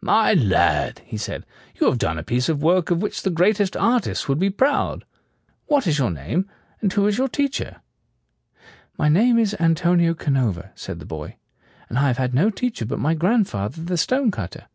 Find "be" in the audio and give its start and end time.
4.38-4.48